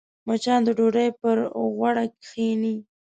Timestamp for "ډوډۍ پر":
0.77-1.37